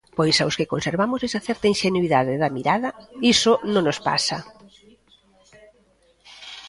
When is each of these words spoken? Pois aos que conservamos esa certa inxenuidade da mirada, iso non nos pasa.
Pois 0.17 0.35
aos 0.39 0.57
que 0.57 0.71
conservamos 0.73 1.19
esa 1.27 1.43
certa 1.47 1.69
inxenuidade 1.73 2.33
da 2.41 2.53
mirada, 2.57 2.89
iso 3.33 3.53
non 3.73 3.83
nos 3.87 3.99
pasa. 4.09 4.37